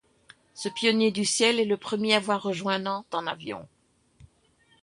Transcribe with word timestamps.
Ce 0.55 0.67
pionnier 0.67 1.11
du 1.11 1.25
ciel 1.25 1.59
est 1.59 1.65
le 1.65 1.77
premier 1.77 2.15
à 2.15 2.17
avoir 2.17 2.41
rejoint 2.41 2.79
Nantes 2.79 3.13
en 3.13 3.27
avion. 3.27 3.67